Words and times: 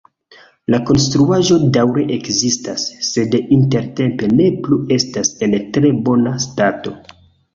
La 0.73 0.77
konstruaĵo 0.89 1.57
daŭre 1.75 2.05
ekzistas, 2.15 2.85
sed 3.09 3.37
intertempe 3.57 4.31
ne 4.39 4.49
plu 4.63 4.79
estas 4.97 5.31
en 5.49 5.53
tre 5.77 5.95
bona 6.09 6.33
stato. 6.47 6.95